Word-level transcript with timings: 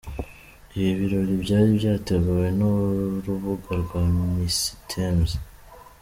Ibi 0.77 0.91
birori 0.99 1.33
byari 1.43 1.69
byateguwe 1.79 2.47
n’urubuga 2.57 3.71
rwa 3.83 4.01
Missitems. 4.35 5.29